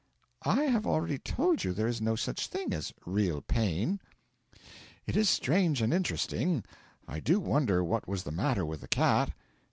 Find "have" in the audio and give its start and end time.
0.63-0.87